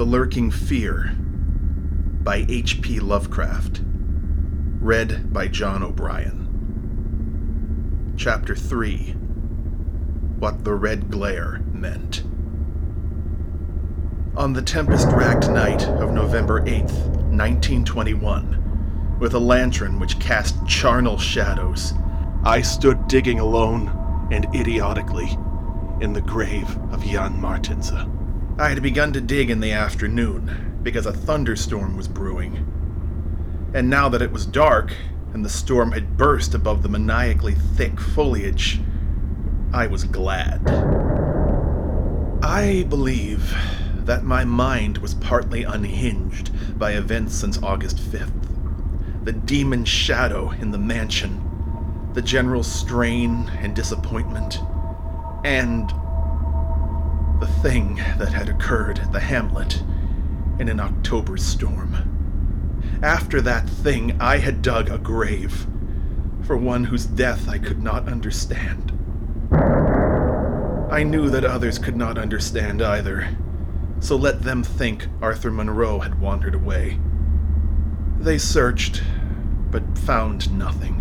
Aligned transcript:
The 0.00 0.06
Lurking 0.06 0.50
Fear 0.50 1.14
by 2.22 2.46
H.P. 2.48 3.00
Lovecraft. 3.00 3.82
Read 4.80 5.30
by 5.30 5.46
John 5.46 5.82
O'Brien. 5.82 6.48
Chapter 8.16 8.56
3 8.56 9.10
What 10.38 10.64
the 10.64 10.72
Red 10.72 11.10
Glare 11.10 11.60
Meant. 11.74 12.22
On 14.38 14.54
the 14.54 14.62
tempest 14.62 15.06
racked 15.08 15.50
night 15.50 15.82
of 15.82 16.14
November 16.14 16.62
8th, 16.62 16.94
1921, 17.28 19.18
with 19.20 19.34
a 19.34 19.38
lantern 19.38 20.00
which 20.00 20.18
cast 20.18 20.66
charnel 20.66 21.18
shadows, 21.18 21.92
I 22.42 22.62
stood 22.62 23.06
digging 23.06 23.38
alone 23.38 24.28
and 24.32 24.46
idiotically 24.54 25.36
in 26.00 26.14
the 26.14 26.22
grave 26.22 26.74
of 26.90 27.04
Jan 27.04 27.38
Martense. 27.38 28.19
I 28.60 28.68
had 28.68 28.82
begun 28.82 29.14
to 29.14 29.22
dig 29.22 29.48
in 29.48 29.60
the 29.60 29.72
afternoon 29.72 30.80
because 30.82 31.06
a 31.06 31.14
thunderstorm 31.14 31.96
was 31.96 32.06
brewing. 32.06 32.56
And 33.72 33.88
now 33.88 34.10
that 34.10 34.20
it 34.20 34.32
was 34.32 34.44
dark 34.44 34.92
and 35.32 35.42
the 35.42 35.48
storm 35.48 35.92
had 35.92 36.18
burst 36.18 36.52
above 36.52 36.82
the 36.82 36.90
maniacally 36.90 37.54
thick 37.54 37.98
foliage, 37.98 38.78
I 39.72 39.86
was 39.86 40.04
glad. 40.04 40.60
I 42.42 42.84
believe 42.90 43.56
that 44.04 44.24
my 44.24 44.44
mind 44.44 44.98
was 44.98 45.14
partly 45.14 45.62
unhinged 45.62 46.78
by 46.78 46.92
events 46.92 47.34
since 47.34 47.62
August 47.62 47.96
5th. 47.96 49.24
The 49.24 49.32
demon 49.32 49.86
shadow 49.86 50.50
in 50.50 50.70
the 50.70 50.78
mansion, 50.78 52.10
the 52.12 52.20
general 52.20 52.62
strain 52.62 53.50
and 53.62 53.74
disappointment, 53.74 54.60
and 55.44 55.90
thing 57.62 57.96
that 58.18 58.32
had 58.32 58.48
occurred 58.48 58.98
at 59.00 59.12
the 59.12 59.20
hamlet 59.20 59.82
in 60.58 60.68
an 60.68 60.80
October 60.80 61.36
storm. 61.36 61.94
After 63.02 63.42
that 63.42 63.68
thing, 63.68 64.18
I 64.18 64.38
had 64.38 64.62
dug 64.62 64.88
a 64.88 64.96
grave 64.96 65.66
for 66.42 66.56
one 66.56 66.84
whose 66.84 67.04
death 67.04 67.50
I 67.50 67.58
could 67.58 67.82
not 67.82 68.08
understand. 68.08 68.92
I 70.90 71.02
knew 71.02 71.28
that 71.28 71.44
others 71.44 71.78
could 71.78 71.96
not 71.96 72.16
understand 72.16 72.80
either, 72.80 73.36
so 74.00 74.16
let 74.16 74.42
them 74.42 74.62
think 74.62 75.08
Arthur 75.20 75.50
Munroe 75.50 75.98
had 76.00 76.18
wandered 76.18 76.54
away. 76.54 76.98
They 78.18 78.38
searched, 78.38 79.02
but 79.70 79.98
found 79.98 80.50
nothing. 80.56 80.96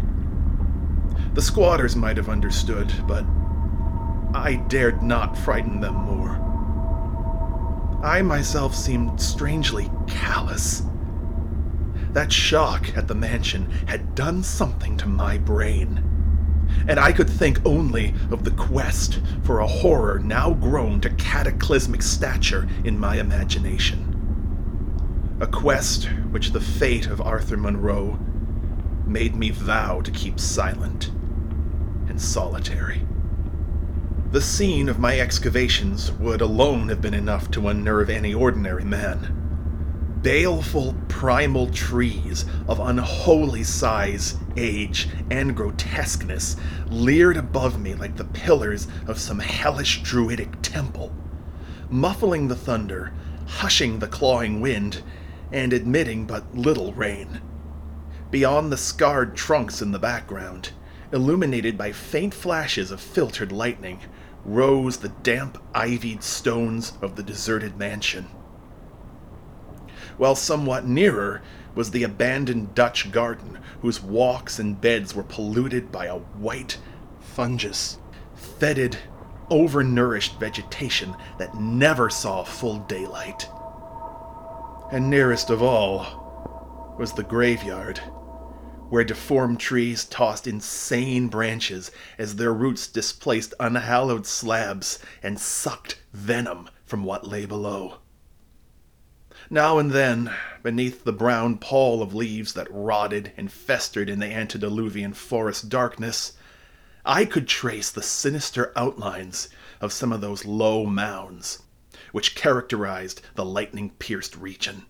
The 1.35 1.41
squatters 1.41 1.95
might 1.95 2.17
have 2.17 2.27
understood, 2.27 2.91
but 3.07 3.23
I 4.33 4.63
dared 4.67 5.01
not 5.01 5.37
frighten 5.37 5.79
them 5.79 5.95
more. 5.95 6.48
I 8.01 8.21
myself 8.21 8.73
seemed 8.75 9.19
strangely 9.19 9.91
callous. 10.07 10.83
That 12.13 12.31
shock 12.31 12.95
at 12.97 13.07
the 13.09 13.15
mansion 13.15 13.69
had 13.87 14.15
done 14.15 14.41
something 14.41 14.95
to 14.97 15.09
my 15.09 15.37
brain, 15.37 16.03
and 16.87 16.97
I 16.97 17.11
could 17.11 17.29
think 17.29 17.59
only 17.65 18.13
of 18.31 18.45
the 18.45 18.51
quest 18.51 19.19
for 19.43 19.59
a 19.59 19.67
horror 19.67 20.19
now 20.19 20.53
grown 20.53 21.01
to 21.01 21.09
cataclysmic 21.11 22.01
stature 22.01 22.69
in 22.85 22.97
my 22.97 23.17
imagination. 23.17 24.15
A 25.41 25.47
quest 25.47 26.05
which 26.31 26.51
the 26.51 26.61
fate 26.61 27.07
of 27.07 27.19
Arthur 27.19 27.57
Munroe 27.57 28.17
made 29.05 29.35
me 29.35 29.49
vow 29.49 29.99
to 30.01 30.11
keep 30.11 30.39
silent 30.39 31.11
and 32.07 32.19
solitary. 32.19 33.01
The 34.31 34.41
scene 34.41 34.89
of 34.89 34.99
my 34.99 35.19
excavations 35.19 36.11
would 36.11 36.39
alone 36.41 36.89
have 36.89 37.01
been 37.01 37.15
enough 37.15 37.49
to 37.49 37.67
unnerve 37.67 38.11
any 38.11 38.31
ordinary 38.31 38.85
man. 38.85 40.19
Baleful 40.21 40.95
primal 41.07 41.71
trees 41.71 42.45
of 42.67 42.79
unholy 42.79 43.63
size, 43.63 44.37
age, 44.55 45.09
and 45.31 45.55
grotesqueness 45.55 46.57
leered 46.91 47.37
above 47.37 47.81
me 47.81 47.95
like 47.95 48.17
the 48.17 48.25
pillars 48.25 48.87
of 49.07 49.17
some 49.17 49.39
hellish 49.39 50.03
druidic 50.03 50.61
temple, 50.61 51.11
muffling 51.89 52.49
the 52.49 52.55
thunder, 52.55 53.11
hushing 53.47 53.97
the 53.97 54.07
clawing 54.07 54.61
wind, 54.61 55.01
and 55.51 55.73
admitting 55.73 56.27
but 56.27 56.55
little 56.55 56.93
rain. 56.93 57.41
Beyond 58.29 58.71
the 58.71 58.77
scarred 58.77 59.35
trunks 59.35 59.81
in 59.81 59.89
the 59.89 59.97
background, 59.97 60.69
illuminated 61.11 61.75
by 61.75 61.91
faint 61.91 62.35
flashes 62.35 62.91
of 62.91 63.01
filtered 63.01 63.51
lightning, 63.51 63.99
rose 64.45 64.97
the 64.97 65.09
damp, 65.09 65.57
ivied 65.73 66.23
stones 66.23 66.93
of 67.01 67.15
the 67.15 67.23
deserted 67.23 67.77
mansion. 67.77 68.27
While 70.17 70.35
somewhat 70.35 70.85
nearer 70.85 71.41
was 71.75 71.91
the 71.91 72.03
abandoned 72.03 72.75
Dutch 72.75 73.11
garden, 73.11 73.59
whose 73.81 74.01
walks 74.01 74.59
and 74.59 74.79
beds 74.79 75.15
were 75.15 75.23
polluted 75.23 75.91
by 75.91 76.05
a 76.05 76.17
white 76.17 76.77
fungus, 77.21 77.97
fetid, 78.35 78.97
overnourished 79.49 80.39
vegetation 80.39 81.15
that 81.37 81.55
never 81.55 82.09
saw 82.09 82.43
full 82.43 82.79
daylight. 82.79 83.47
And 84.91 85.09
nearest 85.09 85.49
of 85.49 85.61
all 85.61 86.95
was 86.97 87.13
the 87.13 87.23
graveyard 87.23 88.01
where 88.89 89.03
deformed 89.03 89.59
trees 89.59 90.03
tossed 90.05 90.47
insane 90.47 91.27
branches 91.27 91.91
as 92.17 92.35
their 92.35 92.53
roots 92.53 92.87
displaced 92.87 93.53
unhallowed 93.59 94.25
slabs 94.25 94.99
and 95.21 95.39
sucked 95.39 96.01
venom 96.11 96.69
from 96.85 97.03
what 97.03 97.27
lay 97.27 97.45
below. 97.45 97.97
Now 99.49 99.79
and 99.79 99.91
then, 99.91 100.31
beneath 100.61 101.03
the 101.03 101.13
brown 101.13 101.57
pall 101.57 102.01
of 102.01 102.13
leaves 102.13 102.53
that 102.53 102.67
rotted 102.69 103.31
and 103.37 103.51
festered 103.51 104.09
in 104.09 104.19
the 104.19 104.27
antediluvian 104.27 105.13
forest 105.13 105.69
darkness, 105.69 106.33
I 107.05 107.25
could 107.25 107.47
trace 107.47 107.89
the 107.89 108.03
sinister 108.03 108.71
outlines 108.75 109.49
of 109.81 109.93
some 109.93 110.11
of 110.11 110.21
those 110.21 110.45
low 110.45 110.85
mounds 110.85 111.63
which 112.11 112.35
characterized 112.35 113.21
the 113.35 113.45
lightning 113.45 113.91
pierced 113.91 114.35
region. 114.35 114.85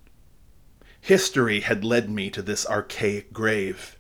History 1.02 1.62
had 1.62 1.84
led 1.84 2.10
me 2.10 2.30
to 2.30 2.42
this 2.42 2.66
archaic 2.66 3.34
grave. 3.34 3.98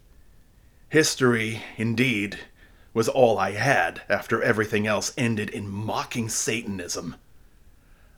History, 0.89 1.63
indeed, 1.77 2.39
was 2.93 3.07
all 3.07 3.37
I 3.37 3.51
had 3.51 4.01
after 4.09 4.41
everything 4.41 4.87
else 4.87 5.13
ended 5.17 5.49
in 5.49 5.69
mocking 5.69 6.29
Satanism. 6.29 7.15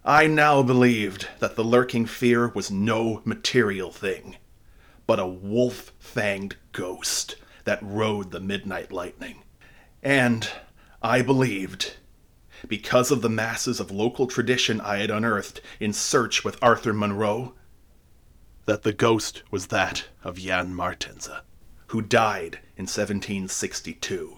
I 0.03 0.25
now 0.25 0.63
believed 0.63 1.27
that 1.39 1.55
the 1.55 1.63
lurking 1.63 2.05
fear 2.05 2.47
was 2.47 2.71
no 2.71 3.21
material 3.23 3.91
thing, 3.91 4.37
but 5.05 5.19
a 5.19 5.27
wolf 5.27 5.91
fanged 5.99 6.55
ghost 6.71 7.35
that 7.65 7.79
rode 7.83 8.31
the 8.31 8.39
midnight 8.39 8.91
lightning. 8.91 9.43
And 10.01 10.49
I 11.03 11.21
believed, 11.21 11.97
because 12.67 13.11
of 13.11 13.21
the 13.21 13.29
masses 13.29 13.79
of 13.79 13.91
local 13.91 14.25
tradition 14.25 14.81
I 14.81 14.97
had 14.97 15.11
unearthed 15.11 15.61
in 15.79 15.93
search 15.93 16.43
with 16.43 16.57
Arthur 16.63 16.93
Munroe, 16.93 17.53
that 18.65 18.83
the 18.83 18.93
ghost 18.93 19.43
was 19.49 19.67
that 19.67 20.05
of 20.23 20.37
Jan 20.37 20.73
Martense, 20.73 21.41
who 21.87 22.01
died 22.01 22.59
in 22.77 22.83
1762. 22.83 24.37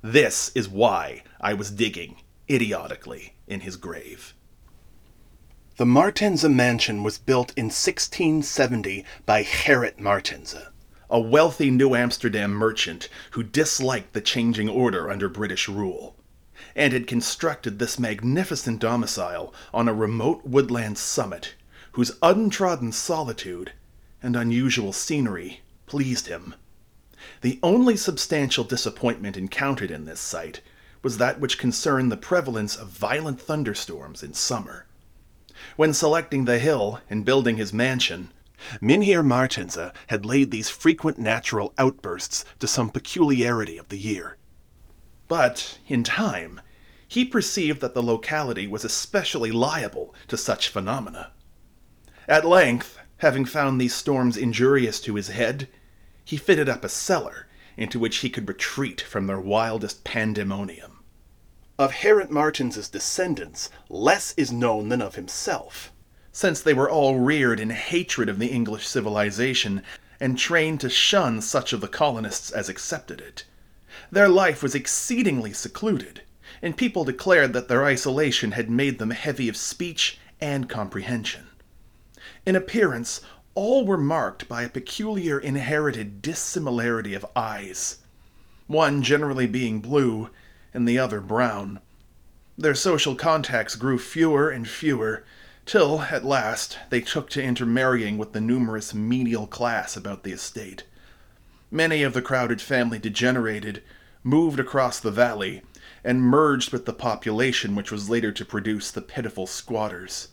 This 0.00 0.50
is 0.54 0.68
why 0.68 1.22
I 1.40 1.54
was 1.54 1.70
digging, 1.70 2.22
idiotically, 2.48 3.34
in 3.46 3.60
his 3.60 3.76
grave. 3.76 4.34
The 5.76 5.84
Martense 5.84 6.48
mansion 6.48 7.02
was 7.02 7.18
built 7.18 7.52
in 7.56 7.66
1670 7.66 9.04
by 9.26 9.42
Gerrit 9.42 9.98
Martense, 9.98 10.68
a 11.10 11.20
wealthy 11.20 11.70
New 11.70 11.94
Amsterdam 11.94 12.52
merchant 12.52 13.08
who 13.32 13.42
disliked 13.42 14.12
the 14.12 14.20
changing 14.20 14.68
order 14.68 15.10
under 15.10 15.28
British 15.28 15.68
rule, 15.68 16.16
and 16.76 16.92
had 16.92 17.06
constructed 17.06 17.78
this 17.78 17.98
magnificent 17.98 18.80
domicile 18.80 19.52
on 19.74 19.88
a 19.88 19.94
remote 19.94 20.44
woodland 20.44 20.98
summit 20.98 21.54
whose 21.92 22.16
untrodden 22.22 22.92
solitude 22.92 23.72
and 24.22 24.36
unusual 24.36 24.92
scenery 24.92 25.60
pleased 25.86 26.26
him. 26.26 26.54
The 27.42 27.58
only 27.62 27.96
substantial 27.96 28.64
disappointment 28.64 29.36
encountered 29.36 29.90
in 29.90 30.04
this 30.04 30.20
site 30.20 30.60
was 31.02 31.18
that 31.18 31.40
which 31.40 31.58
concerned 31.58 32.10
the 32.10 32.16
prevalence 32.16 32.76
of 32.76 32.88
violent 32.88 33.40
thunderstorms 33.40 34.22
in 34.22 34.34
summer. 34.34 34.86
When 35.76 35.92
selecting 35.92 36.44
the 36.44 36.58
hill 36.58 37.00
and 37.10 37.24
building 37.24 37.56
his 37.56 37.72
mansion, 37.72 38.30
Mynheer 38.80 39.22
Martense 39.22 39.92
had 40.06 40.24
laid 40.24 40.50
these 40.50 40.70
frequent 40.70 41.18
natural 41.18 41.74
outbursts 41.78 42.44
to 42.60 42.68
some 42.68 42.90
peculiarity 42.90 43.76
of 43.76 43.88
the 43.88 43.98
year. 43.98 44.36
But, 45.28 45.78
in 45.88 46.04
time, 46.04 46.60
he 47.08 47.24
perceived 47.24 47.80
that 47.80 47.94
the 47.94 48.02
locality 48.02 48.66
was 48.66 48.84
especially 48.84 49.50
liable 49.50 50.14
to 50.28 50.36
such 50.36 50.68
phenomena. 50.68 51.32
At 52.28 52.44
length, 52.44 52.98
having 53.18 53.44
found 53.44 53.80
these 53.80 53.94
storms 53.94 54.36
injurious 54.36 55.00
to 55.00 55.16
his 55.16 55.28
head, 55.28 55.68
he 56.24 56.36
fitted 56.36 56.68
up 56.68 56.84
a 56.84 56.88
cellar 56.88 57.48
into 57.76 57.98
which 57.98 58.18
he 58.18 58.30
could 58.30 58.48
retreat 58.48 59.00
from 59.00 59.26
their 59.26 59.40
wildest 59.40 60.04
pandemonium. 60.04 61.00
Of 61.78 61.94
Gerrit 61.94 62.30
Martense's 62.30 62.88
descendants, 62.88 63.70
less 63.88 64.34
is 64.36 64.52
known 64.52 64.88
than 64.88 65.02
of 65.02 65.16
himself, 65.16 65.92
since 66.30 66.60
they 66.60 66.74
were 66.74 66.88
all 66.88 67.18
reared 67.18 67.58
in 67.58 67.70
hatred 67.70 68.28
of 68.28 68.38
the 68.38 68.52
English 68.52 68.86
civilization 68.86 69.82
and 70.20 70.38
trained 70.38 70.80
to 70.80 70.88
shun 70.88 71.40
such 71.40 71.72
of 71.72 71.80
the 71.80 71.88
colonists 71.88 72.52
as 72.52 72.68
accepted 72.68 73.20
it. 73.20 73.44
Their 74.12 74.28
life 74.28 74.62
was 74.62 74.76
exceedingly 74.76 75.52
secluded, 75.52 76.22
and 76.62 76.76
people 76.76 77.02
declared 77.02 77.52
that 77.54 77.66
their 77.66 77.84
isolation 77.84 78.52
had 78.52 78.70
made 78.70 79.00
them 79.00 79.10
heavy 79.10 79.48
of 79.48 79.56
speech 79.56 80.18
and 80.40 80.68
comprehension. 80.68 81.48
In 82.46 82.56
appearance, 82.56 83.20
all 83.54 83.84
were 83.84 83.98
marked 83.98 84.48
by 84.48 84.62
a 84.62 84.68
peculiar 84.68 85.38
inherited 85.38 86.22
dissimilarity 86.22 87.14
of 87.14 87.26
eyes, 87.36 87.98
one 88.66 89.02
generally 89.02 89.46
being 89.46 89.80
blue 89.80 90.30
and 90.72 90.88
the 90.88 90.98
other 90.98 91.20
brown. 91.20 91.80
Their 92.56 92.74
social 92.74 93.14
contacts 93.14 93.74
grew 93.74 93.98
fewer 93.98 94.50
and 94.50 94.68
fewer, 94.68 95.24
till, 95.66 96.02
at 96.02 96.24
last, 96.24 96.78
they 96.90 97.00
took 97.00 97.30
to 97.30 97.42
intermarrying 97.42 98.18
with 98.18 98.32
the 98.32 98.40
numerous 98.40 98.94
menial 98.94 99.46
class 99.46 99.96
about 99.96 100.22
the 100.22 100.32
estate. 100.32 100.84
Many 101.70 102.02
of 102.02 102.12
the 102.12 102.22
crowded 102.22 102.60
family 102.60 102.98
degenerated, 102.98 103.82
moved 104.22 104.60
across 104.60 105.00
the 105.00 105.10
valley, 105.10 105.62
and 106.04 106.22
merged 106.22 106.72
with 106.72 106.84
the 106.84 106.92
population 106.92 107.74
which 107.74 107.90
was 107.90 108.10
later 108.10 108.32
to 108.32 108.44
produce 108.44 108.90
the 108.90 109.02
pitiful 109.02 109.46
squatters. 109.46 110.28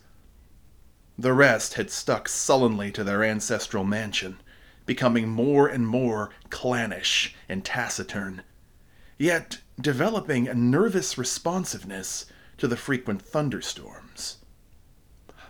The 1.20 1.34
rest 1.34 1.74
had 1.74 1.90
stuck 1.90 2.30
sullenly 2.30 2.90
to 2.92 3.04
their 3.04 3.22
ancestral 3.22 3.84
mansion, 3.84 4.40
becoming 4.86 5.28
more 5.28 5.68
and 5.68 5.86
more 5.86 6.30
clannish 6.48 7.34
and 7.46 7.62
taciturn, 7.62 8.42
yet 9.18 9.60
developing 9.78 10.48
a 10.48 10.54
nervous 10.54 11.18
responsiveness 11.18 12.24
to 12.56 12.66
the 12.66 12.76
frequent 12.78 13.20
thunderstorms. 13.20 14.38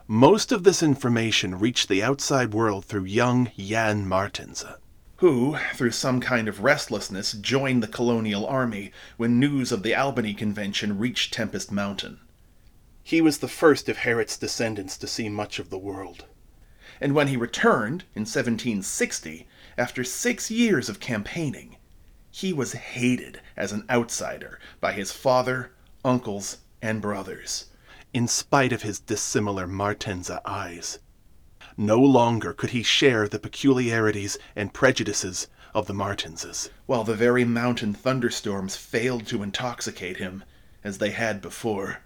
Most 0.09 0.51
of 0.51 0.65
this 0.65 0.83
information 0.83 1.61
reached 1.61 1.89
the 1.89 2.03
outside 2.03 2.53
world 2.53 2.85
through 2.85 3.05
young 3.05 3.53
Jan 3.57 4.09
Martense, 4.09 4.65
who, 5.19 5.57
through 5.75 5.93
some 5.93 6.21
kind 6.21 6.49
of 6.49 6.65
restlessness, 6.65 7.31
joined 7.35 7.81
the 7.81 7.87
colonial 7.87 8.45
army 8.45 8.91
when 9.19 9.39
news 9.39 9.71
of 9.71 9.85
the 9.85 9.95
Albany 9.95 10.35
Convention 10.35 10.99
reached 10.99 11.33
Tempest 11.33 11.71
Mountain. 11.71 12.19
He 13.11 13.21
was 13.21 13.39
the 13.39 13.49
first 13.49 13.89
of 13.89 14.03
Gerrit's 14.05 14.37
descendants 14.37 14.97
to 14.99 15.09
see 15.09 15.29
much 15.29 15.59
of 15.59 15.69
the 15.69 15.77
world. 15.77 16.27
And 17.01 17.13
when 17.13 17.27
he 17.27 17.37
returned, 17.37 18.05
in 18.15 18.21
1760, 18.21 19.49
after 19.77 20.05
six 20.05 20.49
years 20.49 20.89
of 20.89 21.01
campaigning, 21.01 21.75
he 22.31 22.53
was 22.53 22.75
hated 22.75 23.41
as 23.57 23.73
an 23.73 23.85
outsider 23.91 24.61
by 24.81 24.93
his 24.93 25.11
father, 25.11 25.73
uncles, 26.05 26.59
and 26.81 27.03
brothers, 27.03 27.65
in 28.15 28.29
spite 28.29 28.73
of 28.73 28.83
his 28.83 29.01
dissimilar 29.01 29.67
Martense 29.67 30.31
eyes. 30.45 31.01
No 31.77 31.99
longer 31.99 32.53
could 32.53 32.71
he 32.71 32.85
share 32.85 33.27
the 33.27 33.41
peculiarities 33.41 34.39
and 34.55 34.73
prejudices 34.73 35.49
of 35.75 35.89
the 35.89 35.95
Martenses, 35.95 36.71
while 36.87 37.03
the 37.03 37.17
very 37.17 37.45
mountain 37.45 37.93
thunderstorms 37.93 38.77
failed 38.77 39.27
to 39.27 39.43
intoxicate 39.43 40.19
him 40.19 40.45
as 40.85 40.99
they 40.99 41.11
had 41.11 41.43
before. 41.43 42.03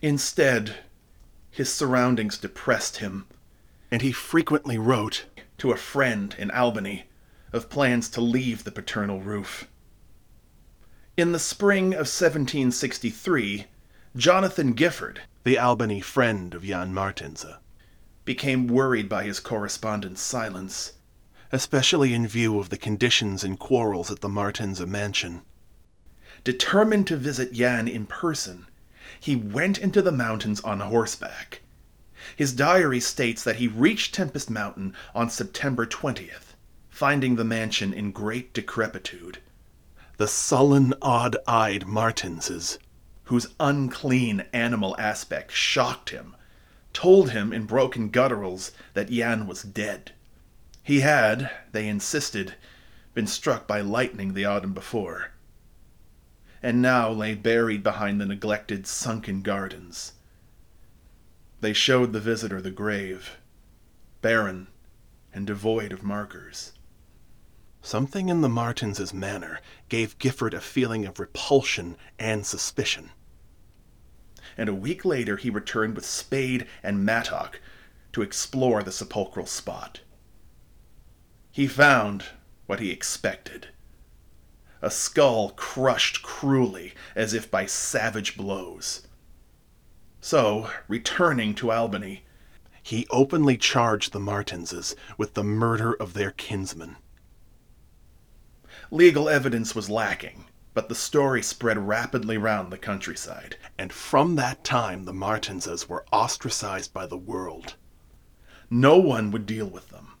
Instead, 0.00 0.76
his 1.50 1.72
surroundings 1.72 2.38
depressed 2.38 2.98
him, 2.98 3.26
and 3.90 4.00
he 4.00 4.12
frequently 4.12 4.78
wrote 4.78 5.26
to 5.58 5.72
a 5.72 5.76
friend 5.76 6.36
in 6.38 6.50
Albany 6.52 7.06
of 7.52 7.68
plans 7.68 8.08
to 8.10 8.20
leave 8.20 8.62
the 8.62 8.70
paternal 8.70 9.20
roof. 9.20 9.66
In 11.16 11.32
the 11.32 11.38
spring 11.40 11.94
of 11.94 12.06
1763, 12.06 13.66
Jonathan 14.14 14.72
Gifford, 14.72 15.22
the 15.42 15.58
Albany 15.58 16.00
friend 16.00 16.54
of 16.54 16.62
Jan 16.62 16.94
Martense, 16.94 17.56
became 18.24 18.68
worried 18.68 19.08
by 19.08 19.24
his 19.24 19.40
correspondent's 19.40 20.20
silence, 20.20 20.92
especially 21.50 22.14
in 22.14 22.28
view 22.28 22.60
of 22.60 22.68
the 22.68 22.76
conditions 22.76 23.42
and 23.42 23.58
quarrels 23.58 24.12
at 24.12 24.20
the 24.20 24.28
Martense 24.28 24.78
mansion. 24.86 25.42
Determined 26.44 27.08
to 27.08 27.16
visit 27.16 27.52
Jan 27.52 27.88
in 27.88 28.06
person, 28.06 28.66
he 29.20 29.36
went 29.36 29.78
into 29.78 30.02
the 30.02 30.12
mountains 30.12 30.60
on 30.60 30.80
horseback. 30.80 31.62
His 32.36 32.52
diary 32.52 33.00
states 33.00 33.42
that 33.44 33.56
he 33.56 33.68
reached 33.68 34.14
Tempest 34.14 34.50
Mountain 34.50 34.94
on 35.14 35.30
September 35.30 35.86
20th, 35.86 36.54
finding 36.90 37.36
the 37.36 37.44
mansion 37.44 37.92
in 37.92 38.12
great 38.12 38.52
decrepitude. 38.52 39.38
The 40.16 40.28
sullen, 40.28 40.94
odd 41.00 41.36
eyed 41.46 41.86
Martenses, 41.86 42.78
whose 43.24 43.54
unclean 43.60 44.44
animal 44.52 44.96
aspect 44.98 45.52
shocked 45.52 46.10
him, 46.10 46.36
told 46.92 47.30
him 47.30 47.52
in 47.52 47.64
broken 47.64 48.10
gutturals 48.10 48.72
that 48.94 49.10
Jan 49.10 49.46
was 49.46 49.62
dead. 49.62 50.12
He 50.82 51.00
had, 51.00 51.50
they 51.72 51.86
insisted, 51.86 52.56
been 53.14 53.26
struck 53.26 53.66
by 53.66 53.80
lightning 53.80 54.34
the 54.34 54.44
autumn 54.44 54.72
before 54.72 55.30
and 56.62 56.82
now 56.82 57.10
lay 57.10 57.34
buried 57.34 57.82
behind 57.82 58.20
the 58.20 58.26
neglected 58.26 58.86
sunken 58.86 59.42
gardens. 59.42 60.12
They 61.60 61.72
showed 61.72 62.12
the 62.12 62.20
visitor 62.20 62.60
the 62.60 62.70
grave, 62.70 63.38
barren 64.22 64.68
and 65.32 65.46
devoid 65.46 65.92
of 65.92 66.02
markers. 66.02 66.72
Something 67.82 68.28
in 68.28 68.40
the 68.40 68.48
Martins' 68.48 69.14
manner 69.14 69.60
gave 69.88 70.18
Gifford 70.18 70.54
a 70.54 70.60
feeling 70.60 71.06
of 71.06 71.20
repulsion 71.20 71.96
and 72.18 72.44
suspicion. 72.44 73.10
And 74.56 74.68
a 74.68 74.74
week 74.74 75.04
later 75.04 75.36
he 75.36 75.50
returned 75.50 75.94
with 75.94 76.04
spade 76.04 76.66
and 76.82 77.04
mattock 77.04 77.60
to 78.12 78.22
explore 78.22 78.82
the 78.82 78.92
sepulchral 78.92 79.46
spot. 79.46 80.00
He 81.50 81.66
found 81.66 82.24
what 82.66 82.80
he 82.80 82.90
expected 82.90 83.68
a 84.80 84.90
skull 84.90 85.50
crushed 85.50 86.22
cruelly 86.22 86.94
as 87.14 87.34
if 87.34 87.50
by 87.50 87.66
savage 87.66 88.36
blows. 88.36 89.06
So, 90.20 90.70
returning 90.88 91.54
to 91.56 91.70
Albany, 91.70 92.24
he 92.82 93.06
openly 93.10 93.56
charged 93.56 94.12
the 94.12 94.20
Martenses 94.20 94.96
with 95.16 95.34
the 95.34 95.44
murder 95.44 95.92
of 95.94 96.14
their 96.14 96.30
kinsman. 96.30 96.96
Legal 98.90 99.28
evidence 99.28 99.74
was 99.74 99.90
lacking, 99.90 100.46
but 100.74 100.88
the 100.88 100.94
story 100.94 101.42
spread 101.42 101.76
rapidly 101.88 102.38
round 102.38 102.72
the 102.72 102.78
countryside, 102.78 103.56
and 103.76 103.92
from 103.92 104.36
that 104.36 104.64
time 104.64 105.04
the 105.04 105.12
Martenses 105.12 105.88
were 105.88 106.06
ostracized 106.12 106.92
by 106.94 107.06
the 107.06 107.16
world. 107.16 107.74
No 108.70 108.96
one 108.96 109.30
would 109.30 109.44
deal 109.44 109.66
with 109.66 109.88
them, 109.88 110.14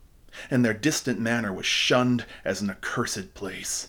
and 0.50 0.64
their 0.64 0.74
distant 0.74 1.18
manor 1.20 1.52
was 1.52 1.66
shunned 1.66 2.26
as 2.44 2.60
an 2.60 2.70
accursed 2.70 3.34
place. 3.34 3.88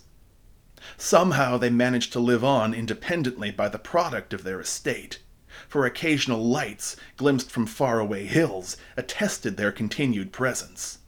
Somehow 0.98 1.58
they 1.58 1.70
managed 1.70 2.14
to 2.14 2.20
live 2.20 2.44
on 2.44 2.74
independently 2.74 3.52
by 3.52 3.70
the 3.70 3.80
product 3.80 4.34
of 4.34 4.44
their 4.44 4.60
estate, 4.60 5.20
for 5.68 5.86
occasional 5.86 6.46
lights, 6.46 6.96
glimpsed 7.18 7.52
from 7.52 7.66
far-away 7.66 8.26
hills, 8.26 8.78
attested 8.98 9.58
their 9.58 9.72
continued 9.72 10.32
presence. 10.32 11.00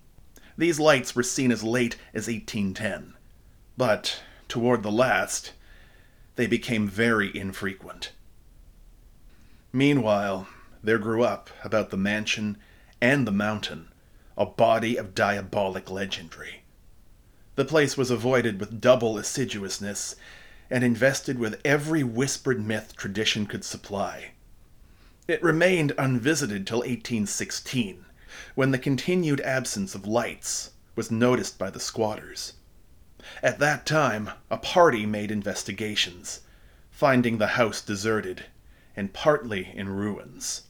These 0.57 0.79
lights 0.79 1.15
were 1.15 1.23
seen 1.23 1.51
as 1.51 1.63
late 1.63 1.95
as 2.13 2.27
1810, 2.27 3.15
but 3.77 4.21
toward 4.47 4.83
the 4.83 4.91
last, 4.91 5.53
they 6.35 6.47
became 6.47 6.88
very 6.88 7.35
infrequent. 7.35 8.11
Meanwhile, 9.73 10.47
there 10.83 10.97
grew 10.97 11.23
up 11.23 11.50
about 11.63 11.89
the 11.89 11.97
mansion 11.97 12.57
and 13.00 13.25
the 13.25 13.31
mountain 13.31 13.88
a 14.38 14.45
body 14.45 14.97
of 14.97 15.13
diabolic 15.13 15.89
legendry. 15.89 16.61
The 17.55 17.65
place 17.65 17.98
was 17.98 18.10
avoided 18.10 18.60
with 18.60 18.79
double 18.79 19.17
assiduousness, 19.17 20.15
and 20.70 20.86
invested 20.86 21.38
with 21.38 21.60
every 21.65 22.01
whispered 22.01 22.65
myth 22.65 22.96
tradition 22.96 23.46
could 23.46 23.65
supply. 23.65 24.31
It 25.27 25.43
remained 25.43 25.91
unvisited 25.98 26.65
till 26.65 26.79
1816, 26.79 28.05
when 28.55 28.72
the 28.72 28.79
continued 28.79 29.41
absence 29.41 29.93
of 29.93 30.08
lights 30.08 30.72
was 30.96 31.12
noticed 31.12 31.60
by 31.60 31.70
the 31.70 31.79
squatters. 31.79 32.53
At 33.43 33.60
that 33.60 33.86
time, 33.86 34.31
a 34.50 34.58
party 34.58 35.05
made 35.05 35.29
investigations, 35.29 36.39
finding 36.89 37.38
the 37.38 37.48
house 37.48 37.81
deserted 37.81 38.46
and 38.96 39.13
partly 39.13 39.72
in 39.75 39.89
ruins. 39.89 40.63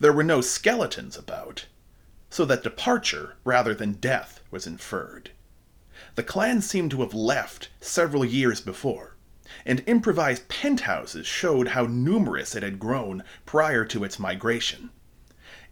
There 0.00 0.12
were 0.12 0.24
no 0.24 0.40
skeletons 0.40 1.16
about, 1.16 1.66
so 2.30 2.44
that 2.46 2.62
departure 2.62 3.36
rather 3.44 3.74
than 3.74 3.92
death 3.92 4.40
was 4.50 4.66
inferred. 4.66 5.30
The 6.14 6.22
clan 6.22 6.60
seemed 6.60 6.90
to 6.90 7.00
have 7.00 7.14
left 7.14 7.70
several 7.80 8.24
years 8.24 8.60
before, 8.60 9.16
and 9.64 9.82
improvised 9.86 10.48
penthouses 10.48 11.26
showed 11.26 11.68
how 11.68 11.86
numerous 11.86 12.54
it 12.54 12.62
had 12.62 12.78
grown 12.78 13.24
prior 13.46 13.84
to 13.86 14.04
its 14.04 14.18
migration. 14.18 14.90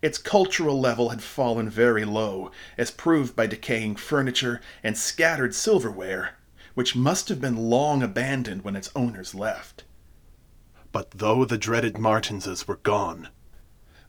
Its 0.01 0.17
cultural 0.17 0.81
level 0.81 1.11
had 1.11 1.23
fallen 1.23 1.69
very 1.69 2.07
low, 2.07 2.51
as 2.79 2.91
proved 2.91 3.37
by 3.37 3.47
decaying 3.47 3.97
furniture 3.97 4.63
and 4.83 4.97
scattered 4.97 5.55
silverware, 5.55 6.39
which 6.73 6.97
must 6.97 7.29
have 7.29 7.41
been 7.41 7.69
long 7.69 8.03
abandoned 8.03 8.65
when 8.65 8.77
its 8.77 8.91
owners 8.97 9.35
left. 9.35 9.85
But 10.91 11.11
though 11.11 11.45
the 11.45 11.59
dreaded 11.59 11.99
Martenses 11.99 12.67
were 12.67 12.79
gone, 12.79 13.29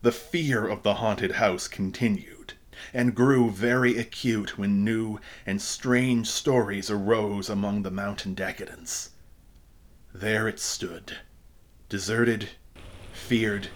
The 0.02 0.14
fear 0.14 0.66
of 0.66 0.84
the 0.84 0.96
haunted 0.96 1.34
house 1.34 1.68
continued, 1.68 2.54
and 2.94 3.16
grew 3.16 3.50
very 3.50 3.98
acute 3.98 4.58
when 4.58 4.84
new 4.84 5.20
and 5.46 5.62
strange 5.62 6.28
stories 6.28 6.90
arose 6.90 7.50
among 7.50 7.84
the 7.84 7.92
mountain 7.92 8.34
decadents. 8.34 9.12
There 10.14 10.48
it 10.48 10.60
stood, 10.60 11.18
deserted, 11.90 12.50
feared, 13.14 13.70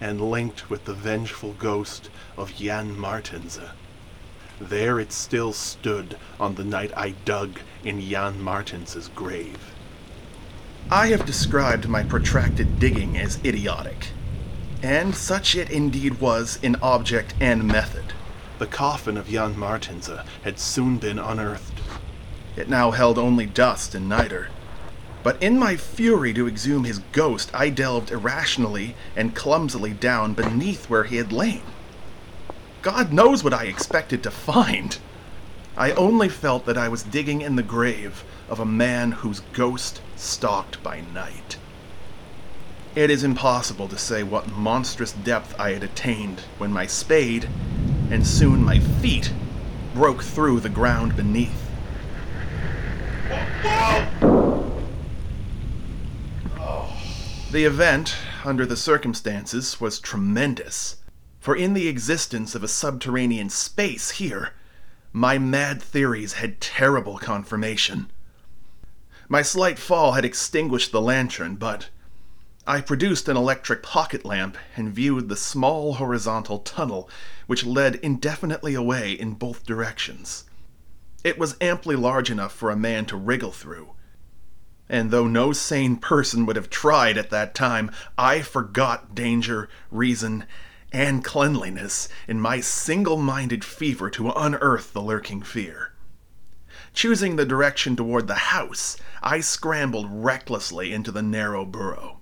and 0.00 0.20
linked 0.20 0.70
with 0.70 0.84
the 0.84 0.94
vengeful 0.94 1.52
ghost 1.54 2.10
of 2.36 2.54
Jan 2.54 2.96
Martense. 2.96 3.60
There 4.60 5.00
it 5.00 5.12
still 5.12 5.52
stood 5.52 6.16
on 6.38 6.54
the 6.54 6.64
night 6.64 6.92
I 6.96 7.10
dug 7.24 7.60
in 7.84 8.00
Jan 8.00 8.40
Martense's 8.40 9.08
grave. 9.08 9.72
I 10.90 11.08
have 11.08 11.24
described 11.24 11.88
my 11.88 12.02
protracted 12.02 12.78
digging 12.78 13.16
as 13.16 13.38
idiotic, 13.44 14.08
and 14.82 15.14
such 15.14 15.54
it 15.54 15.70
indeed 15.70 16.20
was 16.20 16.58
in 16.62 16.76
object 16.76 17.34
and 17.40 17.64
method. 17.64 18.12
The 18.62 18.68
coffin 18.68 19.16
of 19.16 19.28
Jan 19.28 19.56
Martense 19.56 20.24
had 20.44 20.56
soon 20.56 20.98
been 20.98 21.18
unearthed. 21.18 21.80
It 22.54 22.68
now 22.68 22.92
held 22.92 23.18
only 23.18 23.44
dust 23.44 23.92
and 23.92 24.08
niter. 24.08 24.50
But 25.24 25.42
in 25.42 25.58
my 25.58 25.74
fury 25.74 26.32
to 26.34 26.46
exhume 26.46 26.84
his 26.84 27.00
ghost, 27.10 27.50
I 27.52 27.70
delved 27.70 28.12
irrationally 28.12 28.94
and 29.16 29.34
clumsily 29.34 29.90
down 29.90 30.34
beneath 30.34 30.88
where 30.88 31.02
he 31.02 31.16
had 31.16 31.32
lain. 31.32 31.62
God 32.82 33.12
knows 33.12 33.42
what 33.42 33.52
I 33.52 33.64
expected 33.64 34.22
to 34.22 34.30
find. 34.30 34.96
I 35.76 35.90
only 35.90 36.28
felt 36.28 36.64
that 36.66 36.78
I 36.78 36.88
was 36.88 37.02
digging 37.02 37.40
in 37.40 37.56
the 37.56 37.64
grave 37.64 38.22
of 38.48 38.60
a 38.60 38.64
man 38.64 39.10
whose 39.10 39.40
ghost 39.54 40.00
stalked 40.14 40.80
by 40.84 41.00
night. 41.12 41.56
It 42.94 43.10
is 43.10 43.24
impossible 43.24 43.88
to 43.88 43.98
say 43.98 44.22
what 44.22 44.52
monstrous 44.52 45.10
depth 45.10 45.58
I 45.58 45.72
had 45.72 45.82
attained 45.82 46.42
when 46.58 46.72
my 46.72 46.86
spade, 46.86 47.48
and 48.12 48.26
soon 48.26 48.62
my 48.62 48.78
feet, 48.78 49.32
broke 49.94 50.22
through 50.22 50.60
the 50.60 50.68
ground 50.68 51.16
beneath. 51.16 51.70
The 57.50 57.64
event, 57.64 58.14
under 58.44 58.66
the 58.66 58.76
circumstances, 58.76 59.80
was 59.80 59.98
tremendous. 59.98 60.96
For 61.40 61.56
in 61.56 61.72
the 61.72 61.88
existence 61.88 62.54
of 62.54 62.62
a 62.62 62.68
subterranean 62.68 63.48
space 63.48 64.10
here, 64.10 64.52
my 65.14 65.38
mad 65.38 65.80
theories 65.80 66.34
had 66.34 66.60
terrible 66.60 67.16
confirmation. 67.16 68.10
My 69.26 69.40
slight 69.40 69.78
fall 69.78 70.12
had 70.12 70.26
extinguished 70.26 70.92
the 70.92 71.00
lantern, 71.00 71.54
but 71.54 71.88
I 72.66 72.80
produced 72.80 73.28
an 73.28 73.36
electric 73.36 73.82
pocket 73.82 74.24
lamp 74.24 74.56
and 74.76 74.94
viewed 74.94 75.28
the 75.28 75.36
small 75.36 75.94
horizontal 75.94 76.60
tunnel 76.60 77.08
which 77.46 77.64
led 77.64 77.96
indefinitely 77.96 78.74
away 78.74 79.12
in 79.12 79.34
both 79.34 79.66
directions. 79.66 80.44
It 81.24 81.38
was 81.38 81.56
amply 81.60 81.96
large 81.96 82.30
enough 82.30 82.52
for 82.52 82.70
a 82.70 82.76
man 82.76 83.06
to 83.06 83.16
wriggle 83.16 83.52
through 83.52 83.92
and 84.92 85.10
though 85.10 85.26
no 85.26 85.54
sane 85.54 85.96
person 85.96 86.44
would 86.44 86.54
have 86.54 86.68
tried 86.68 87.16
at 87.16 87.30
that 87.30 87.54
time, 87.54 87.90
I 88.18 88.42
forgot 88.42 89.14
danger, 89.14 89.70
reason, 89.90 90.44
and 90.92 91.24
cleanliness 91.24 92.10
in 92.28 92.38
my 92.38 92.60
single 92.60 93.16
minded 93.16 93.64
fever 93.64 94.10
to 94.10 94.30
unearth 94.30 94.92
the 94.92 95.00
lurking 95.00 95.40
fear. 95.40 95.94
Choosing 96.92 97.36
the 97.36 97.46
direction 97.46 97.96
toward 97.96 98.26
the 98.26 98.34
house, 98.34 98.98
I 99.22 99.40
scrambled 99.40 100.08
recklessly 100.10 100.92
into 100.92 101.10
the 101.10 101.22
narrow 101.22 101.64
burrow, 101.64 102.20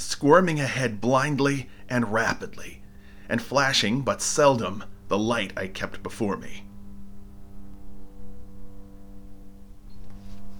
squirming 0.00 0.58
ahead 0.58 1.00
blindly 1.00 1.68
and 1.88 2.12
rapidly, 2.12 2.82
and 3.28 3.40
flashing 3.40 4.02
but 4.02 4.22
seldom 4.22 4.84
the 5.08 5.18
light 5.18 5.52
I 5.56 5.66
kept 5.66 6.02
before 6.02 6.36
me. 6.36 6.64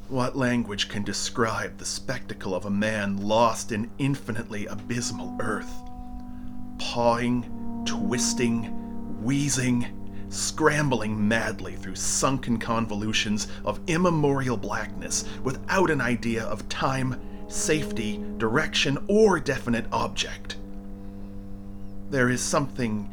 What 0.08 0.36
language 0.36 0.88
can 0.88 1.04
describe 1.04 1.78
the 1.78 1.84
spectacle 1.84 2.54
of 2.54 2.64
a 2.64 2.70
man 2.70 3.16
lost 3.16 3.70
in 3.70 3.90
infinitely 3.98 4.66
abysmal 4.66 5.36
earth? 5.40 5.72
Pawing, 6.78 7.84
twisting, 7.86 8.64
wheezing, 9.22 9.86
scrambling 10.30 11.28
madly 11.28 11.76
through 11.76 11.94
sunken 11.94 12.58
convolutions 12.58 13.46
of 13.64 13.80
immemorial 13.86 14.56
blackness 14.56 15.24
without 15.44 15.90
an 15.90 16.00
idea 16.00 16.44
of 16.44 16.68
time, 16.68 17.20
safety, 17.52 18.22
direction, 18.38 18.98
or 19.08 19.40
definite 19.40 19.86
object. 19.92 20.56
There 22.10 22.28
is 22.28 22.40
something 22.40 23.08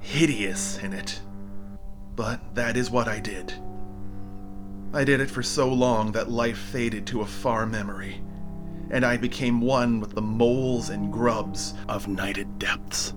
hideous 0.00 0.78
in 0.78 0.92
it, 0.92 1.20
but 2.16 2.40
that 2.54 2.76
is 2.76 2.90
what 2.90 3.08
I 3.08 3.20
did. 3.20 3.54
I 4.92 5.04
did 5.04 5.20
it 5.20 5.30
for 5.30 5.42
so 5.42 5.72
long 5.72 6.12
that 6.12 6.30
life 6.30 6.58
faded 6.58 7.06
to 7.08 7.22
a 7.22 7.26
far 7.26 7.66
memory, 7.66 8.20
and 8.90 9.04
I 9.04 9.16
became 9.16 9.60
one 9.60 9.98
with 9.98 10.14
the 10.14 10.22
moles 10.22 10.90
and 10.90 11.12
grubs 11.12 11.74
of 11.88 12.06
nighted 12.06 12.58
depths. 12.58 13.12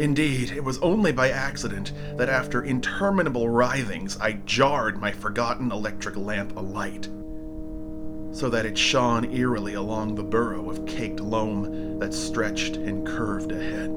Indeed, 0.00 0.52
it 0.52 0.64
was 0.64 0.78
only 0.78 1.12
by 1.12 1.30
accident 1.30 1.92
that 2.16 2.30
after 2.30 2.62
interminable 2.62 3.50
writhings 3.50 4.18
I 4.18 4.32
jarred 4.46 4.98
my 4.98 5.12
forgotten 5.12 5.70
electric 5.70 6.16
lamp 6.16 6.56
alight, 6.56 7.08
so 8.32 8.48
that 8.48 8.66
it 8.66 8.78
shone 8.78 9.32
eerily 9.32 9.74
along 9.74 10.14
the 10.14 10.22
burrow 10.22 10.70
of 10.70 10.86
caked 10.86 11.20
loam 11.20 11.98
that 11.98 12.14
stretched 12.14 12.76
and 12.76 13.06
curved 13.06 13.52
ahead. 13.52 13.90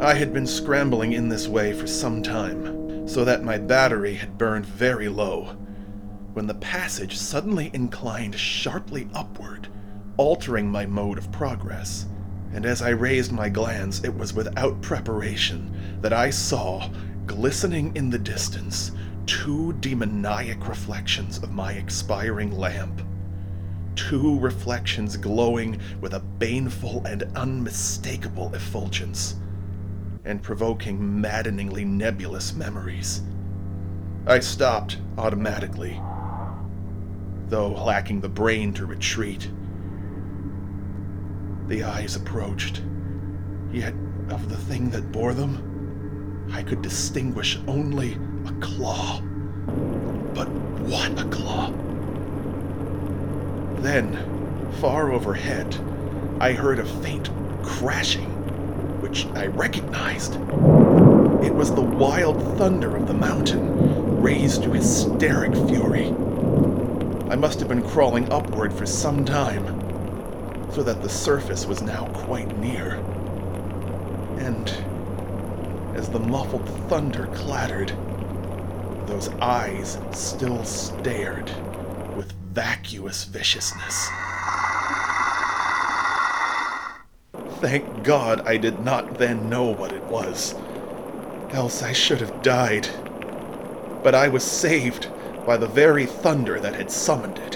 I 0.00 0.14
had 0.14 0.32
been 0.32 0.46
scrambling 0.46 1.12
in 1.12 1.28
this 1.28 1.48
way 1.48 1.72
for 1.72 1.86
some 1.86 2.22
time 2.22 3.08
so 3.08 3.24
that 3.24 3.44
my 3.44 3.56
battery 3.56 4.14
had 4.14 4.36
burned 4.38 4.66
very 4.66 5.08
low, 5.08 5.56
when 6.34 6.46
the 6.46 6.54
passage 6.54 7.16
suddenly 7.16 7.70
inclined 7.72 8.34
sharply 8.34 9.08
upward, 9.14 9.68
altering 10.16 10.68
my 10.68 10.84
mode 10.84 11.18
of 11.18 11.32
progress. 11.32 12.06
And 12.52 12.66
as 12.66 12.82
I 12.82 12.90
raised 12.90 13.32
my 13.32 13.48
glance, 13.48 14.04
it 14.04 14.14
was 14.14 14.34
without 14.34 14.80
preparation 14.82 15.98
that 16.02 16.12
I 16.12 16.30
saw, 16.30 16.90
glistening 17.26 17.94
in 17.96 18.10
the 18.10 18.18
distance, 18.18 18.92
two 19.26 19.72
demoniac 19.74 20.68
reflections 20.68 21.38
of 21.38 21.52
my 21.52 21.72
expiring 21.72 22.56
lamp. 22.56 23.02
Two 23.96 24.38
reflections 24.38 25.16
glowing 25.16 25.80
with 26.00 26.14
a 26.14 26.20
baneful 26.20 27.04
and 27.06 27.24
unmistakable 27.34 28.54
effulgence 28.54 29.36
and 30.24 30.42
provoking 30.42 31.20
maddeningly 31.20 31.84
nebulous 31.84 32.54
memories. 32.54 33.22
I 34.26 34.40
stopped 34.40 34.98
automatically, 35.18 36.00
though 37.48 37.68
lacking 37.68 38.20
the 38.20 38.28
brain 38.28 38.72
to 38.74 38.86
retreat. 38.86 39.50
The 41.68 41.84
eyes 41.84 42.16
approached, 42.16 42.82
yet 43.72 43.94
of 44.30 44.48
the 44.48 44.56
thing 44.56 44.90
that 44.90 45.12
bore 45.12 45.32
them, 45.32 45.75
I 46.52 46.62
could 46.62 46.82
distinguish 46.82 47.58
only 47.66 48.18
a 48.46 48.52
claw. 48.60 49.20
But 50.34 50.48
what 50.48 51.18
a 51.18 51.24
claw! 51.24 51.72
Then, 53.82 54.70
far 54.80 55.12
overhead, 55.12 55.76
I 56.40 56.52
heard 56.52 56.78
a 56.78 56.84
faint 56.84 57.30
crashing 57.62 58.36
which 59.00 59.26
I 59.34 59.46
recognized. 59.46 60.34
It 61.44 61.54
was 61.54 61.72
the 61.72 61.82
wild 61.82 62.58
thunder 62.58 62.96
of 62.96 63.06
the 63.06 63.14
mountain, 63.14 64.20
raised 64.20 64.64
to 64.64 64.72
hysteric 64.72 65.54
fury. 65.68 66.08
I 67.30 67.36
must 67.36 67.60
have 67.60 67.68
been 67.68 67.82
crawling 67.82 68.30
upward 68.32 68.72
for 68.72 68.86
some 68.86 69.24
time, 69.24 69.64
so 70.72 70.82
that 70.82 71.02
the 71.02 71.08
surface 71.08 71.66
was 71.66 71.82
now 71.82 72.06
quite 72.08 72.58
near. 72.58 72.94
And 74.38 74.72
as 75.96 76.10
the 76.10 76.20
muffled 76.20 76.68
thunder 76.90 77.26
clattered, 77.28 77.88
those 79.06 79.30
eyes 79.40 79.98
still 80.12 80.62
stared 80.62 81.50
with 82.14 82.32
vacuous 82.52 83.24
viciousness. 83.24 84.08
Thank 87.60 88.04
God 88.04 88.46
I 88.46 88.58
did 88.58 88.80
not 88.80 89.16
then 89.16 89.48
know 89.48 89.64
what 89.64 89.92
it 89.92 90.04
was. 90.04 90.54
Else 91.52 91.82
I 91.82 91.92
should 91.92 92.20
have 92.20 92.42
died. 92.42 92.88
But 94.02 94.14
I 94.14 94.28
was 94.28 94.44
saved 94.44 95.08
by 95.46 95.56
the 95.56 95.66
very 95.66 96.04
thunder 96.04 96.60
that 96.60 96.74
had 96.74 96.90
summoned 96.90 97.38
it. 97.38 97.55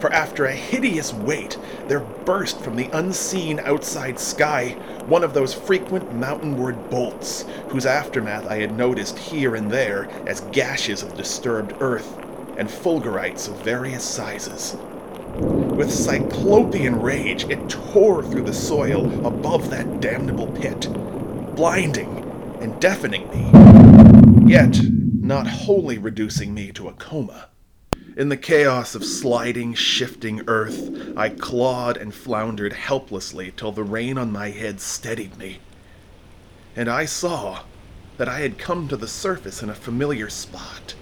For 0.00 0.10
after 0.14 0.46
a 0.46 0.52
hideous 0.52 1.12
wait, 1.12 1.58
there 1.86 2.00
burst 2.00 2.58
from 2.60 2.74
the 2.74 2.88
unseen 2.90 3.60
outside 3.60 4.18
sky 4.18 4.70
one 5.06 5.22
of 5.22 5.34
those 5.34 5.52
frequent 5.52 6.14
mountainward 6.14 6.88
bolts, 6.88 7.44
whose 7.68 7.84
aftermath 7.84 8.46
I 8.46 8.60
had 8.60 8.78
noticed 8.78 9.18
here 9.18 9.54
and 9.54 9.70
there 9.70 10.08
as 10.26 10.40
gashes 10.52 11.02
of 11.02 11.18
disturbed 11.18 11.74
earth 11.80 12.16
and 12.56 12.70
fulgurites 12.70 13.46
of 13.46 13.62
various 13.62 14.02
sizes. 14.02 14.74
With 15.36 15.92
cyclopean 15.92 16.96
rage, 16.96 17.44
it 17.44 17.68
tore 17.68 18.22
through 18.22 18.44
the 18.44 18.54
soil 18.54 19.04
above 19.26 19.68
that 19.68 20.00
damnable 20.00 20.46
pit, 20.46 20.88
blinding 21.54 22.24
and 22.62 22.80
deafening 22.80 23.28
me, 23.28 24.50
yet 24.50 24.80
not 25.20 25.46
wholly 25.46 25.98
reducing 25.98 26.54
me 26.54 26.72
to 26.72 26.88
a 26.88 26.94
coma. 26.94 27.50
In 28.16 28.28
the 28.28 28.36
chaos 28.36 28.96
of 28.96 29.04
sliding, 29.04 29.72
shifting 29.74 30.42
earth, 30.48 30.90
I 31.16 31.28
clawed 31.28 31.96
and 31.96 32.12
floundered 32.12 32.72
helplessly 32.72 33.52
till 33.56 33.70
the 33.70 33.84
rain 33.84 34.18
on 34.18 34.32
my 34.32 34.50
head 34.50 34.80
steadied 34.80 35.36
me. 35.38 35.60
And 36.74 36.88
I 36.88 37.04
saw 37.04 37.60
that 38.16 38.28
I 38.28 38.40
had 38.40 38.58
come 38.58 38.88
to 38.88 38.96
the 38.96 39.06
surface 39.06 39.62
in 39.62 39.70
a 39.70 39.74
familiar 39.74 40.28
spot. 40.28 40.94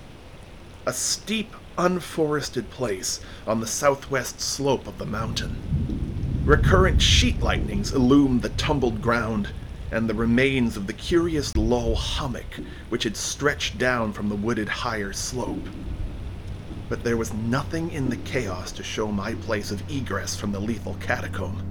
A 0.84 0.92
steep, 0.92 1.54
unforested 1.78 2.68
place 2.68 3.20
on 3.46 3.60
the 3.60 3.66
southwest 3.66 4.38
slope 4.40 4.86
of 4.86 4.98
the 4.98 5.06
mountain. 5.06 6.42
Recurrent 6.44 7.00
sheet 7.00 7.40
lightnings 7.40 7.92
illumined 7.92 8.42
the 8.42 8.50
tumbled 8.50 9.00
ground 9.00 9.48
and 9.90 10.10
the 10.10 10.14
remains 10.14 10.76
of 10.76 10.86
the 10.86 10.92
curious 10.92 11.56
low 11.56 11.94
hummock 11.94 12.60
which 12.90 13.04
had 13.04 13.16
stretched 13.16 13.78
down 13.78 14.12
from 14.12 14.28
the 14.28 14.36
wooded 14.36 14.68
higher 14.68 15.14
slope. 15.14 15.66
But 16.88 17.04
there 17.04 17.18
was 17.18 17.34
nothing 17.34 17.90
in 17.90 18.08
the 18.08 18.16
chaos 18.16 18.72
to 18.72 18.82
show 18.82 19.12
my 19.12 19.34
place 19.34 19.70
of 19.70 19.82
egress 19.90 20.34
from 20.36 20.52
the 20.52 20.60
lethal 20.60 20.94
catacomb. 21.00 21.62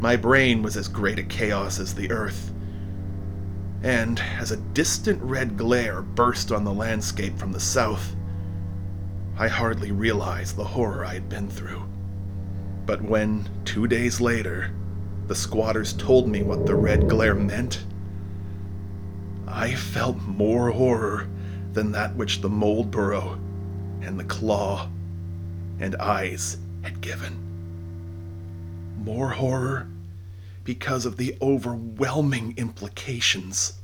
My 0.00 0.16
brain 0.16 0.62
was 0.62 0.76
as 0.76 0.88
great 0.88 1.18
a 1.18 1.22
chaos 1.22 1.78
as 1.78 1.94
the 1.94 2.10
earth. 2.10 2.52
And 3.82 4.18
as 4.38 4.50
a 4.50 4.56
distant 4.56 5.22
red 5.22 5.58
glare 5.58 6.00
burst 6.02 6.52
on 6.52 6.64
the 6.64 6.72
landscape 6.72 7.36
from 7.36 7.52
the 7.52 7.60
south, 7.60 8.16
I 9.36 9.48
hardly 9.48 9.92
realized 9.92 10.56
the 10.56 10.64
horror 10.64 11.04
I 11.04 11.14
had 11.14 11.28
been 11.28 11.48
through. 11.48 11.84
But 12.86 13.02
when, 13.02 13.48
two 13.64 13.86
days 13.86 14.20
later, 14.20 14.72
the 15.26 15.34
squatters 15.34 15.92
told 15.92 16.28
me 16.28 16.42
what 16.42 16.64
the 16.64 16.74
red 16.74 17.08
glare 17.08 17.34
meant, 17.34 17.84
I 19.46 19.74
felt 19.74 20.16
more 20.22 20.70
horror 20.70 21.28
than 21.72 21.92
that 21.92 22.16
which 22.16 22.40
the 22.40 22.48
mold 22.48 22.90
burrow 22.90 23.38
and 24.02 24.18
the 24.18 24.24
claw 24.24 24.88
and 25.80 25.96
eyes 25.96 26.58
had 26.82 27.00
given. 27.00 27.36
More 29.04 29.30
horror 29.30 29.88
because 30.64 31.06
of 31.06 31.16
the 31.16 31.36
overwhelming 31.40 32.54
implications. 32.56 33.74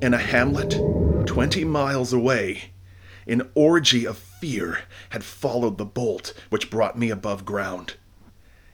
In 0.00 0.14
a 0.14 0.18
hamlet 0.18 0.78
20 1.26 1.64
miles 1.64 2.12
away, 2.12 2.70
an 3.26 3.50
orgy 3.54 4.06
of 4.06 4.16
fear 4.18 4.80
had 5.10 5.24
followed 5.24 5.78
the 5.78 5.84
bolt 5.84 6.32
which 6.48 6.70
brought 6.70 6.98
me 6.98 7.10
above 7.10 7.44
ground, 7.44 7.96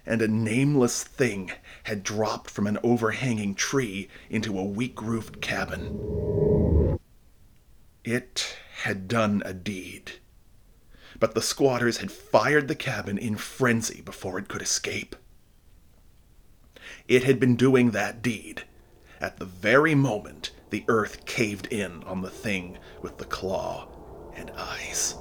and 0.05 0.23
a 0.23 0.29
nameless 0.29 1.03
thing 1.03 1.53
had 1.85 2.03
dropped 2.03 2.51
from 2.51 2.67
an 2.67 2.79
overhanging 2.83 3.55
tree 3.55 4.09
into 4.31 4.59
a 4.59 4.65
weak 4.65 5.03
roofed 5.03 5.41
cabin. 5.41 6.99
It 8.05 8.57
had 8.87 9.09
done 9.09 9.43
a 9.45 9.53
deed, 9.53 10.13
but 11.19 11.35
the 11.35 11.43
squatters 11.43 11.97
had 11.97 12.13
fired 12.13 12.69
the 12.69 12.75
cabin 12.77 13.19
in 13.19 13.37
frenzy 13.37 14.01
before 14.01 14.39
it 14.39 14.47
could 14.47 14.63
escape. 14.63 15.17
It 17.09 17.25
had 17.25 17.41
been 17.41 17.57
doing 17.57 17.91
that 17.91 18.23
deed 18.23 18.63
at 19.21 19.39
the 19.39 19.45
very 19.45 19.97
moment 19.97 20.53
the 20.71 20.85
earth 20.87 21.27
caved 21.27 21.67
in 21.67 22.05
on 22.05 22.23
the 22.23 22.31
thing 22.31 22.79
with 23.03 23.19
the 23.19 23.25
claw 23.25 23.89
and 24.37 24.53
eyes. 24.57 25.17